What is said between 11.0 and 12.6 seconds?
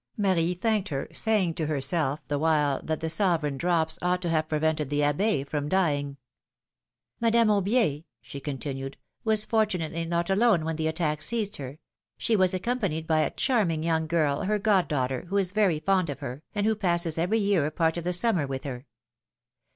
seized her; she was